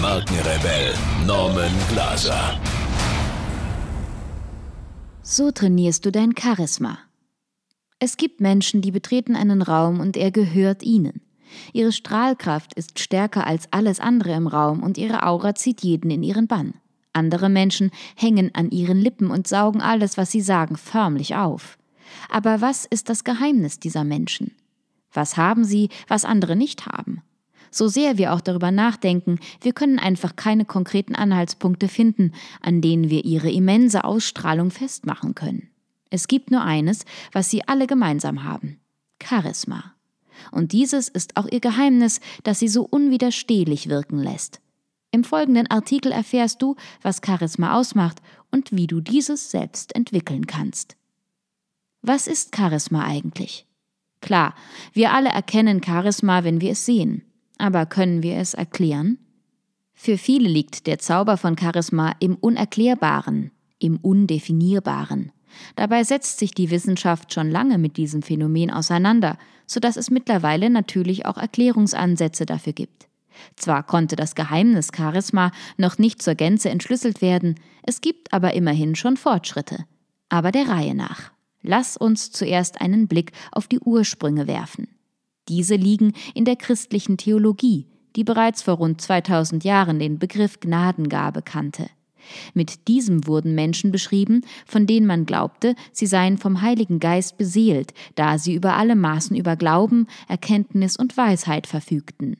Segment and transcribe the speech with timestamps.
[0.00, 0.94] Markenrebell
[1.26, 2.58] Norman Glaser.
[5.22, 6.98] So trainierst du dein Charisma.
[7.98, 11.20] Es gibt Menschen, die betreten einen Raum und er gehört ihnen.
[11.74, 16.22] Ihre Strahlkraft ist stärker als alles andere im Raum und ihre Aura zieht jeden in
[16.22, 16.72] ihren Bann.
[17.12, 21.76] Andere Menschen hängen an ihren Lippen und saugen alles, was sie sagen, förmlich auf.
[22.30, 24.52] Aber was ist das Geheimnis dieser Menschen?
[25.12, 27.22] Was haben sie, was andere nicht haben?
[27.70, 33.10] So sehr wir auch darüber nachdenken, wir können einfach keine konkreten Anhaltspunkte finden, an denen
[33.10, 35.68] wir ihre immense Ausstrahlung festmachen können.
[36.10, 38.80] Es gibt nur eines, was sie alle gemeinsam haben
[39.22, 39.94] Charisma.
[40.50, 44.60] Und dieses ist auch ihr Geheimnis, das sie so unwiderstehlich wirken lässt.
[45.12, 50.96] Im folgenden Artikel erfährst du, was Charisma ausmacht und wie du dieses selbst entwickeln kannst.
[52.02, 53.66] Was ist Charisma eigentlich?
[54.20, 54.54] Klar,
[54.92, 57.29] wir alle erkennen Charisma, wenn wir es sehen.
[57.60, 59.18] Aber können wir es erklären?
[59.92, 65.30] Für viele liegt der Zauber von Charisma im Unerklärbaren, im Undefinierbaren.
[65.76, 69.36] Dabei setzt sich die Wissenschaft schon lange mit diesem Phänomen auseinander,
[69.66, 73.08] so dass es mittlerweile natürlich auch Erklärungsansätze dafür gibt.
[73.56, 78.94] Zwar konnte das Geheimnis Charisma noch nicht zur Gänze entschlüsselt werden, es gibt aber immerhin
[78.94, 79.84] schon Fortschritte.
[80.30, 81.30] Aber der Reihe nach.
[81.60, 84.88] Lass uns zuerst einen Blick auf die Ursprünge werfen.
[85.50, 91.42] Diese liegen in der christlichen Theologie, die bereits vor rund 2000 Jahren den Begriff Gnadengabe
[91.42, 91.88] kannte.
[92.54, 97.94] Mit diesem wurden Menschen beschrieben, von denen man glaubte, sie seien vom Heiligen Geist beseelt,
[98.14, 102.36] da sie über alle Maßen über Glauben, Erkenntnis und Weisheit verfügten.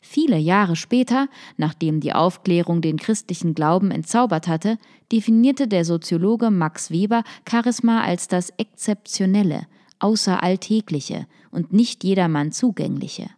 [0.00, 4.78] Viele Jahre später, nachdem die Aufklärung den christlichen Glauben entzaubert hatte,
[5.10, 9.66] definierte der Soziologe Max Weber Charisma als das Exzeptionelle,
[10.04, 13.30] Außeralltägliche und nicht jedermann zugängliche.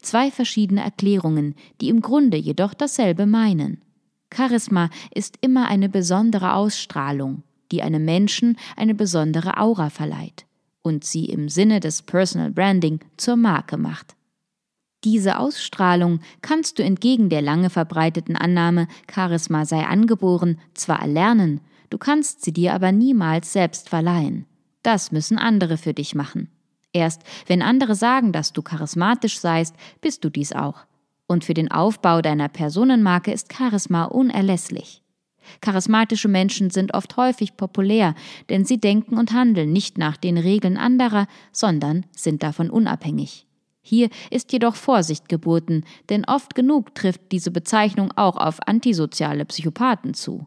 [0.00, 3.80] Zwei verschiedene Erklärungen, die im Grunde jedoch dasselbe meinen.
[4.34, 10.44] Charisma ist immer eine besondere Ausstrahlung, die einem Menschen eine besondere Aura verleiht
[10.82, 14.16] und sie im Sinne des Personal Branding zur Marke macht.
[15.04, 21.98] Diese Ausstrahlung kannst du entgegen der lange verbreiteten Annahme, Charisma sei angeboren, zwar erlernen, du
[21.98, 24.46] kannst sie dir aber niemals selbst verleihen.
[24.82, 26.48] Das müssen andere für dich machen.
[26.92, 30.84] Erst wenn andere sagen, dass du charismatisch seist, bist du dies auch.
[31.26, 35.02] Und für den Aufbau deiner Personenmarke ist Charisma unerlässlich.
[35.60, 38.14] Charismatische Menschen sind oft häufig populär,
[38.48, 43.46] denn sie denken und handeln nicht nach den Regeln anderer, sondern sind davon unabhängig.
[43.80, 50.14] Hier ist jedoch Vorsicht geboten, denn oft genug trifft diese Bezeichnung auch auf antisoziale Psychopathen
[50.14, 50.46] zu.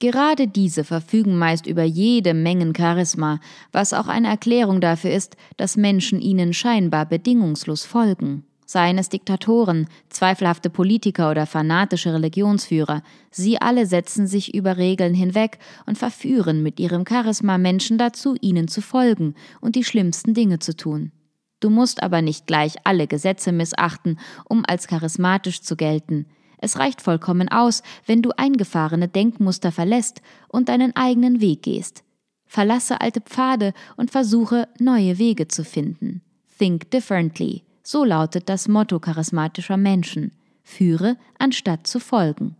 [0.00, 3.38] Gerade diese verfügen meist über jede Mengen Charisma,
[3.70, 8.44] was auch eine Erklärung dafür ist, dass Menschen ihnen scheinbar bedingungslos folgen.
[8.64, 15.58] Seien es Diktatoren, zweifelhafte Politiker oder fanatische Religionsführer, sie alle setzen sich über Regeln hinweg
[15.84, 20.74] und verführen mit ihrem Charisma Menschen dazu, ihnen zu folgen und die schlimmsten Dinge zu
[20.74, 21.12] tun.
[21.58, 24.18] Du musst aber nicht gleich alle Gesetze missachten,
[24.48, 26.26] um als charismatisch zu gelten.
[26.62, 32.04] Es reicht vollkommen aus, wenn du eingefahrene Denkmuster verlässt und deinen eigenen Weg gehst.
[32.46, 36.20] Verlasse alte Pfade und versuche neue Wege zu finden.
[36.58, 37.62] Think differently.
[37.82, 40.32] So lautet das Motto charismatischer Menschen.
[40.62, 42.56] Führe, anstatt zu folgen.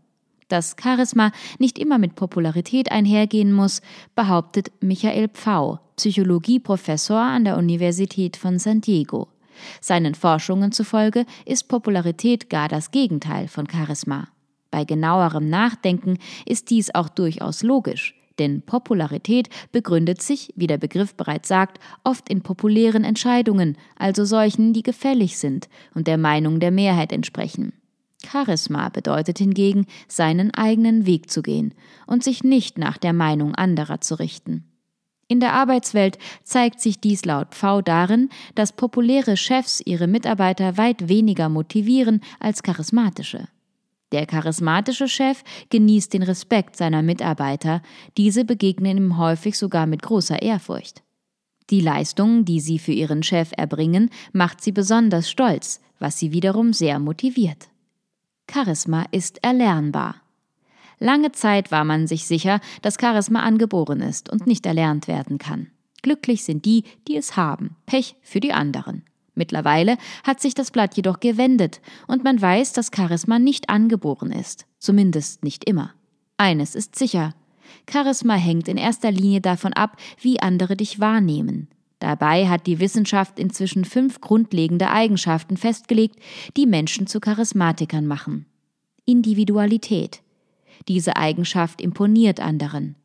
[0.48, 3.82] Dass Charisma nicht immer mit Popularität einhergehen muss,
[4.16, 9.28] behauptet Michael Pfau, Psychologieprofessor an der Universität von San Diego.
[9.80, 14.28] Seinen Forschungen zufolge ist Popularität gar das Gegenteil von Charisma.
[14.70, 21.14] Bei genauerem Nachdenken ist dies auch durchaus logisch, denn Popularität begründet sich, wie der Begriff
[21.14, 26.70] bereits sagt, oft in populären Entscheidungen, also solchen, die gefällig sind und der Meinung der
[26.70, 27.72] Mehrheit entsprechen.
[28.26, 31.74] Charisma bedeutet hingegen, seinen eigenen Weg zu gehen
[32.06, 34.64] und sich nicht nach der Meinung anderer zu richten.
[35.30, 41.08] In der Arbeitswelt zeigt sich dies laut V darin, dass populäre Chefs ihre Mitarbeiter weit
[41.08, 43.46] weniger motivieren als charismatische.
[44.10, 47.80] Der charismatische Chef genießt den Respekt seiner Mitarbeiter,
[48.16, 51.04] diese begegnen ihm häufig sogar mit großer Ehrfurcht.
[51.70, 56.72] Die Leistung, die sie für ihren Chef erbringen, macht sie besonders stolz, was sie wiederum
[56.72, 57.68] sehr motiviert.
[58.50, 60.16] Charisma ist erlernbar.
[61.00, 65.68] Lange Zeit war man sich sicher, dass Charisma angeboren ist und nicht erlernt werden kann.
[66.02, 69.02] Glücklich sind die, die es haben, Pech für die anderen.
[69.34, 74.66] Mittlerweile hat sich das Blatt jedoch gewendet und man weiß, dass Charisma nicht angeboren ist,
[74.78, 75.94] zumindest nicht immer.
[76.36, 77.34] Eines ist sicher,
[77.90, 81.68] Charisma hängt in erster Linie davon ab, wie andere dich wahrnehmen.
[81.98, 86.16] Dabei hat die Wissenschaft inzwischen fünf grundlegende Eigenschaften festgelegt,
[86.56, 88.46] die Menschen zu Charismatikern machen.
[89.04, 90.22] Individualität.
[90.88, 92.96] Diese Eigenschaft imponiert anderen.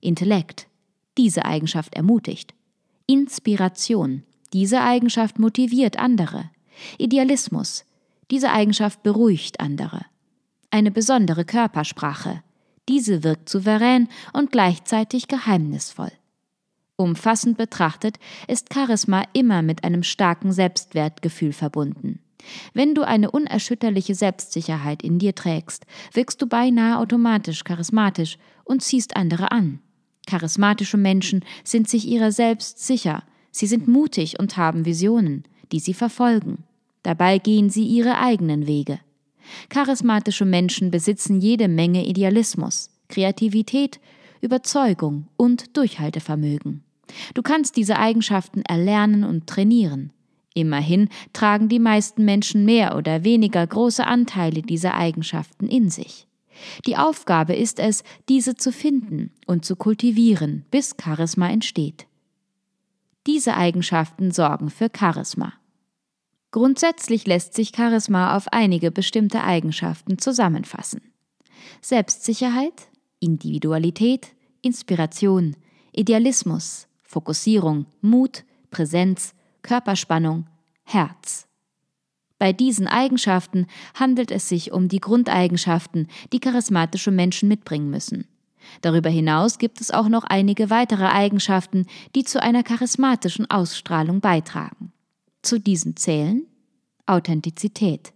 [0.00, 0.68] Intellekt.
[1.16, 2.54] Diese Eigenschaft ermutigt.
[3.06, 4.22] Inspiration.
[4.52, 6.50] Diese Eigenschaft motiviert andere.
[6.98, 7.84] Idealismus.
[8.30, 10.06] Diese Eigenschaft beruhigt andere.
[10.70, 12.42] Eine besondere Körpersprache.
[12.88, 16.12] Diese wirkt souverän und gleichzeitig geheimnisvoll.
[16.96, 22.20] Umfassend betrachtet ist Charisma immer mit einem starken Selbstwertgefühl verbunden.
[22.72, 29.16] Wenn du eine unerschütterliche Selbstsicherheit in dir trägst, wirkst du beinahe automatisch charismatisch und ziehst
[29.16, 29.80] andere an.
[30.26, 35.94] Charismatische Menschen sind sich ihrer selbst sicher, sie sind mutig und haben Visionen, die sie
[35.94, 36.64] verfolgen.
[37.02, 39.00] Dabei gehen sie ihre eigenen Wege.
[39.68, 44.00] Charismatische Menschen besitzen jede Menge Idealismus, Kreativität
[44.44, 46.84] Überzeugung und Durchhaltevermögen.
[47.32, 50.12] Du kannst diese Eigenschaften erlernen und trainieren.
[50.54, 56.28] Immerhin tragen die meisten Menschen mehr oder weniger große Anteile dieser Eigenschaften in sich.
[56.86, 62.06] Die Aufgabe ist es, diese zu finden und zu kultivieren, bis Charisma entsteht.
[63.26, 65.54] Diese Eigenschaften sorgen für Charisma.
[66.52, 71.00] Grundsätzlich lässt sich Charisma auf einige bestimmte Eigenschaften zusammenfassen.
[71.80, 74.28] Selbstsicherheit, Individualität,
[74.62, 75.56] Inspiration,
[75.92, 80.46] Idealismus, Fokussierung, Mut, Präsenz, Körperspannung,
[80.84, 81.48] Herz.
[82.38, 88.28] Bei diesen Eigenschaften handelt es sich um die Grundeigenschaften, die charismatische Menschen mitbringen müssen.
[88.82, 94.92] Darüber hinaus gibt es auch noch einige weitere Eigenschaften, die zu einer charismatischen Ausstrahlung beitragen.
[95.42, 96.46] Zu diesen zählen
[97.06, 98.12] Authentizität,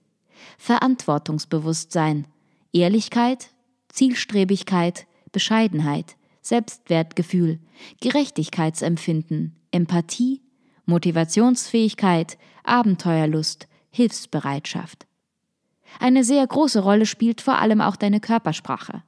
[0.58, 2.26] Verantwortungsbewusstsein,
[2.72, 3.50] Ehrlichkeit,
[3.88, 7.60] Zielstrebigkeit, Bescheidenheit, Selbstwertgefühl,
[8.00, 10.42] Gerechtigkeitsempfinden, Empathie,
[10.88, 15.06] Motivationsfähigkeit, Abenteuerlust, Hilfsbereitschaft.
[16.00, 19.02] Eine sehr große Rolle spielt vor allem auch deine Körpersprache.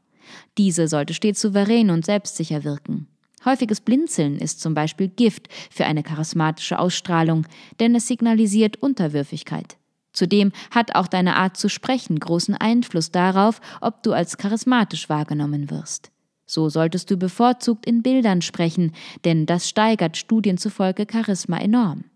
[0.59, 3.09] Diese sollte stets souverän und selbstsicher wirken.
[3.44, 7.47] Häufiges Blinzeln ist zum Beispiel Gift für eine charismatische Ausstrahlung,
[7.81, 9.79] denn es signalisiert Unterwürfigkeit.
[10.12, 15.71] Zudem hat auch deine Art zu sprechen großen Einfluss darauf, ob du als charismatisch wahrgenommen
[15.71, 16.11] wirst.
[16.50, 18.91] So solltest du bevorzugt in Bildern sprechen,
[19.25, 22.06] denn das steigert Studien zufolge Charisma enorm.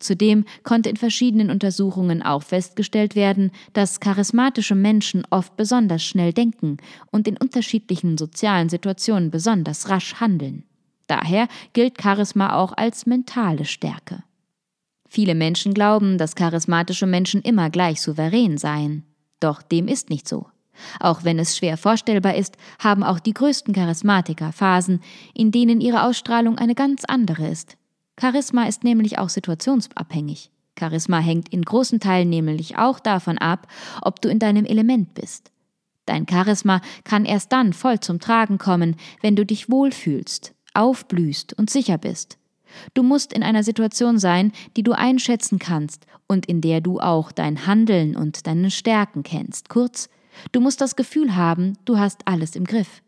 [0.00, 6.78] Zudem konnte in verschiedenen Untersuchungen auch festgestellt werden, dass charismatische Menschen oft besonders schnell denken
[7.12, 10.64] und in unterschiedlichen sozialen Situationen besonders rasch handeln.
[11.06, 14.24] Daher gilt Charisma auch als mentale Stärke.
[15.08, 19.04] Viele Menschen glauben, dass charismatische Menschen immer gleich souverän seien.
[19.38, 20.46] Doch dem ist nicht so.
[21.00, 25.00] Auch wenn es schwer vorstellbar ist, haben auch die größten Charismatiker Phasen,
[25.34, 27.76] in denen ihre Ausstrahlung eine ganz andere ist.
[28.18, 30.50] Charisma ist nämlich auch situationsabhängig.
[30.78, 33.66] Charisma hängt in großen Teilen nämlich auch davon ab,
[34.02, 35.50] ob du in deinem Element bist.
[36.06, 41.68] Dein Charisma kann erst dann voll zum Tragen kommen, wenn du dich wohlfühlst, aufblühst und
[41.68, 42.38] sicher bist.
[42.94, 47.32] Du musst in einer Situation sein, die du einschätzen kannst und in der du auch
[47.32, 49.68] dein Handeln und deine Stärken kennst.
[49.68, 50.08] Kurz,
[50.52, 53.02] Du musst das Gefühl haben, du hast alles im Griff.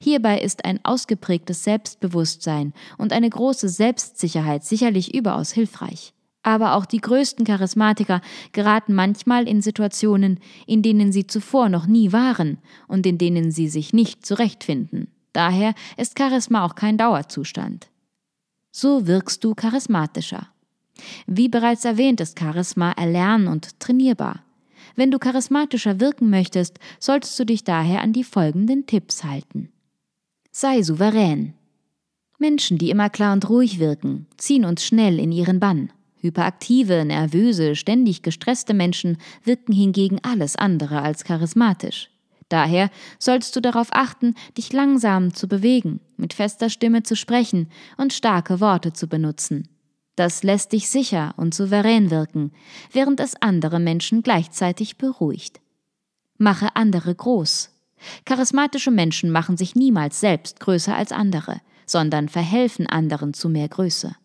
[0.00, 6.12] Hierbei ist ein ausgeprägtes Selbstbewusstsein und eine große Selbstsicherheit sicherlich überaus hilfreich.
[6.42, 8.20] Aber auch die größten Charismatiker
[8.52, 13.68] geraten manchmal in Situationen, in denen sie zuvor noch nie waren und in denen sie
[13.68, 15.08] sich nicht zurechtfinden.
[15.32, 17.88] Daher ist Charisma auch kein Dauerzustand.
[18.70, 20.48] So wirkst du charismatischer.
[21.26, 24.45] Wie bereits erwähnt, ist Charisma erlern und trainierbar.
[24.96, 29.70] Wenn du charismatischer wirken möchtest, solltest du dich daher an die folgenden Tipps halten.
[30.50, 31.52] Sei souverän.
[32.38, 35.92] Menschen, die immer klar und ruhig wirken, ziehen uns schnell in ihren Bann.
[36.16, 42.10] Hyperaktive, nervöse, ständig gestresste Menschen wirken hingegen alles andere als charismatisch.
[42.48, 48.12] Daher sollst du darauf achten, dich langsam zu bewegen, mit fester Stimme zu sprechen und
[48.12, 49.68] starke Worte zu benutzen.
[50.16, 52.52] Das lässt dich sicher und souverän wirken,
[52.90, 55.60] während es andere Menschen gleichzeitig beruhigt.
[56.38, 57.70] Mache andere groß.
[58.24, 64.16] Charismatische Menschen machen sich niemals selbst größer als andere, sondern verhelfen anderen zu mehr Größe.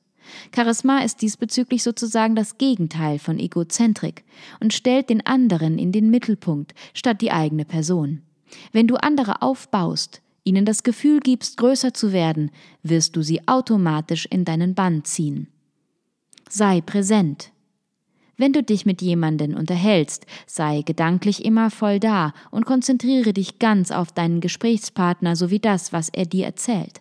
[0.55, 4.23] Charisma ist diesbezüglich sozusagen das Gegenteil von Egozentrik
[4.59, 8.21] und stellt den anderen in den Mittelpunkt statt die eigene Person.
[8.71, 12.51] Wenn du andere aufbaust, ihnen das Gefühl gibst, größer zu werden,
[12.83, 15.47] wirst du sie automatisch in deinen Bann ziehen.
[16.53, 17.53] Sei präsent.
[18.35, 23.89] Wenn du dich mit jemanden unterhältst, sei gedanklich immer voll da und konzentriere dich ganz
[23.89, 26.99] auf deinen Gesprächspartner sowie das, was er dir erzählt.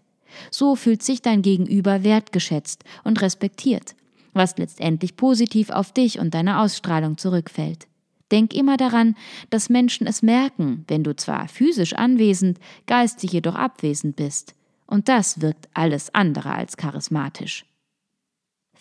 [0.53, 3.97] So fühlt sich dein Gegenüber wertgeschätzt und respektiert,
[4.35, 7.89] was letztendlich positiv auf dich und deine Ausstrahlung zurückfällt.
[8.31, 9.17] Denk immer daran,
[9.51, 14.55] dass Menschen es merken, wenn du zwar physisch anwesend, geistig jedoch abwesend bist.
[14.87, 17.65] Und das wirkt alles andere als charismatisch.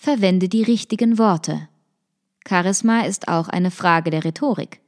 [0.01, 1.67] Verwende die richtigen Worte.
[2.47, 4.79] Charisma ist auch eine Frage der Rhetorik.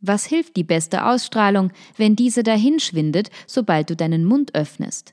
[0.00, 5.12] Was hilft die beste Ausstrahlung, wenn diese dahinschwindet, sobald du deinen Mund öffnest?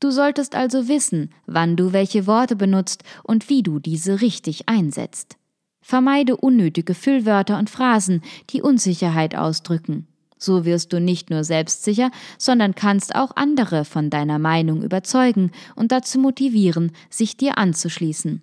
[0.00, 5.36] Du solltest also wissen, wann du welche Worte benutzt und wie du diese richtig einsetzt.
[5.80, 8.20] Vermeide unnötige Füllwörter und Phrasen,
[8.50, 10.08] die Unsicherheit ausdrücken.
[10.38, 15.92] So wirst du nicht nur selbstsicher, sondern kannst auch andere von deiner Meinung überzeugen und
[15.92, 18.42] dazu motivieren, sich dir anzuschließen.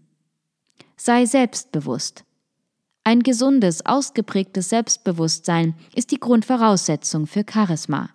[1.06, 2.24] Sei selbstbewusst.
[3.04, 8.10] Ein gesundes, ausgeprägtes Selbstbewusstsein ist die Grundvoraussetzung für Charisma.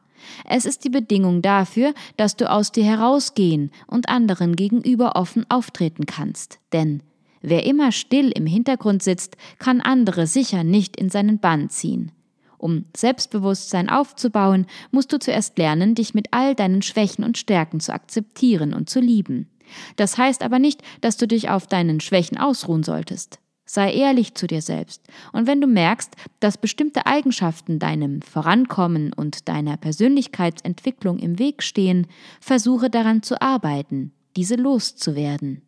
[0.47, 6.07] Es ist die Bedingung dafür, dass du aus dir herausgehen und anderen gegenüber offen auftreten
[6.07, 6.61] kannst.
[6.73, 7.03] Denn
[7.43, 12.13] Wer immer still im Hintergrund sitzt, kann andere sicher nicht in seinen Bann ziehen.
[12.57, 17.93] Um Selbstbewusstsein aufzubauen, musst du zuerst lernen, dich mit all deinen Schwächen und Stärken zu
[17.93, 19.51] akzeptieren und zu lieben.
[19.97, 23.39] Das heißt aber nicht, dass du dich auf deinen Schwächen ausruhen solltest.
[23.65, 25.03] Sei ehrlich zu dir selbst.
[25.33, 32.07] Und wenn du merkst, dass bestimmte Eigenschaften deinem Vorankommen und deiner Persönlichkeitsentwicklung im Weg stehen,
[32.41, 35.63] versuche daran zu arbeiten, diese loszuwerden.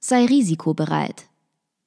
[0.00, 1.24] Sei risikobereit.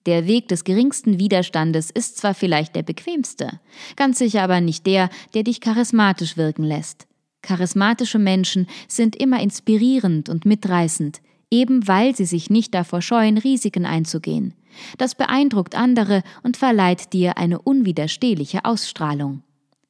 [0.07, 3.59] Der Weg des geringsten Widerstandes ist zwar vielleicht der bequemste,
[3.95, 7.07] ganz sicher aber nicht der, der dich charismatisch wirken lässt.
[7.47, 13.85] Charismatische Menschen sind immer inspirierend und mitreißend, eben weil sie sich nicht davor scheuen, Risiken
[13.85, 14.53] einzugehen.
[14.97, 19.43] Das beeindruckt andere und verleiht dir eine unwiderstehliche Ausstrahlung.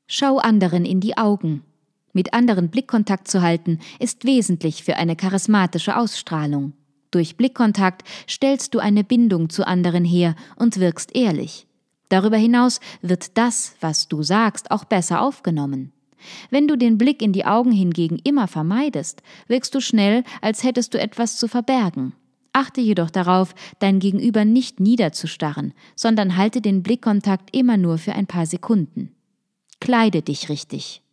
[0.05, 1.63] Schau anderen in die Augen.
[2.13, 6.73] Mit anderen Blickkontakt zu halten, ist wesentlich für eine charismatische Ausstrahlung.
[7.09, 11.65] Durch Blickkontakt stellst du eine Bindung zu anderen her und wirkst ehrlich.
[12.09, 15.91] Darüber hinaus wird das, was du sagst, auch besser aufgenommen.
[16.49, 20.93] Wenn du den Blick in die Augen hingegen immer vermeidest, wirkst du schnell, als hättest
[20.93, 22.13] du etwas zu verbergen.
[22.53, 28.25] Achte jedoch darauf, dein Gegenüber nicht niederzustarren, sondern halte den Blickkontakt immer nur für ein
[28.25, 29.11] paar Sekunden.
[29.79, 31.03] Kleide dich richtig.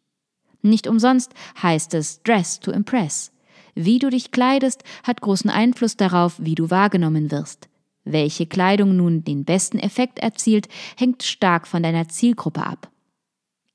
[0.63, 3.31] Nicht umsonst heißt es Dress to Impress.
[3.75, 7.69] Wie du dich kleidest, hat großen Einfluss darauf, wie du wahrgenommen wirst.
[8.05, 12.91] Welche Kleidung nun den besten Effekt erzielt, hängt stark von deiner Zielgruppe ab.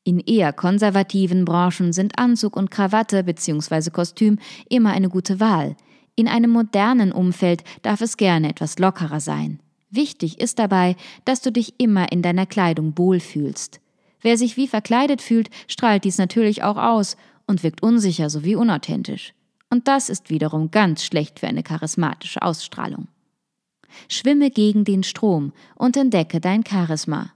[0.09, 3.91] In eher konservativen Branchen sind Anzug und Krawatte bzw.
[3.91, 5.75] Kostüm immer eine gute Wahl.
[6.15, 9.59] In einem modernen Umfeld darf es gerne etwas lockerer sein.
[9.91, 13.81] Wichtig ist dabei, dass du dich immer in deiner Kleidung wohlfühlst.
[14.21, 19.35] Wer sich wie verkleidet fühlt, strahlt dies natürlich auch aus und wirkt unsicher sowie unauthentisch.
[19.69, 23.09] Und das ist wiederum ganz schlecht für eine charismatische Ausstrahlung.
[24.07, 27.31] Schwimme gegen den Strom und entdecke dein Charisma.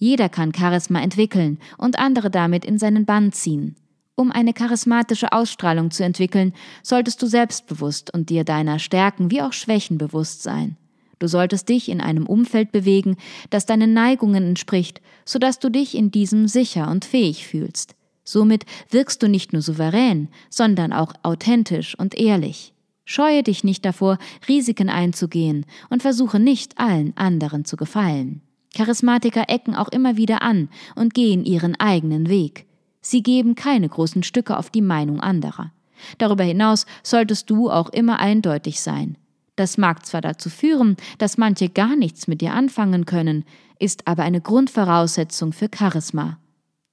[0.00, 3.76] Jeder kann Charisma entwickeln und andere damit in seinen Bann ziehen.
[4.16, 9.52] Um eine charismatische Ausstrahlung zu entwickeln, solltest du selbstbewusst und dir deiner Stärken wie auch
[9.52, 10.78] Schwächen bewusst sein.
[11.18, 13.18] Du solltest dich in einem Umfeld bewegen,
[13.50, 17.94] das deinen Neigungen entspricht, sodass du dich in diesem sicher und fähig fühlst.
[18.24, 22.72] Somit wirkst du nicht nur souverän, sondern auch authentisch und ehrlich.
[23.04, 24.16] Scheue dich nicht davor,
[24.48, 28.40] Risiken einzugehen und versuche nicht allen anderen zu gefallen.
[28.74, 32.66] Charismatiker ecken auch immer wieder an und gehen ihren eigenen Weg.
[33.00, 35.72] Sie geben keine großen Stücke auf die Meinung anderer.
[36.18, 39.16] Darüber hinaus solltest du auch immer eindeutig sein.
[39.56, 43.44] Das mag zwar dazu führen, dass manche gar nichts mit dir anfangen können,
[43.78, 46.38] ist aber eine Grundvoraussetzung für Charisma.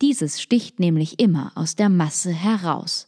[0.02, 3.08] Dieses sticht nämlich immer aus der Masse heraus.